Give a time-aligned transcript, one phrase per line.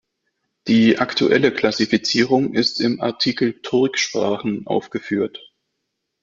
[0.67, 5.53] Die aktuelle Klassifizierung ist im Artikel Turksprachen aufgeführt.